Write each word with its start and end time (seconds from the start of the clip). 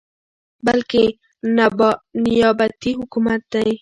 بلكې 0.65 1.03
نيابتي 2.35 2.91
حكومت 2.99 3.41
دى، 3.51 3.63